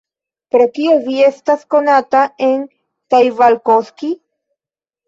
Pro 0.53 0.63
kio 0.77 0.95
vi 1.03 1.17
estas 1.27 1.67
konata 1.75 2.25
en 2.49 2.67
Taivalkoski? 2.69 4.13